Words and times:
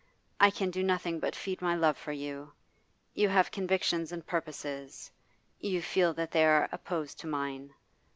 I 0.39 0.49
can 0.49 0.71
do 0.71 0.81
nothing 0.81 1.19
but 1.19 1.35
feed 1.35 1.61
my 1.61 1.75
love 1.75 1.95
for 1.95 2.11
you. 2.11 2.53
You 3.13 3.29
have 3.29 3.51
convictions 3.51 4.11
and 4.11 4.25
purposes; 4.25 5.11
you 5.59 5.79
feel 5.83 6.11
that 6.15 6.31
they 6.31 6.43
are 6.43 6.67
opposed 6.71 7.19
to 7.19 7.27
mine. 7.27 7.75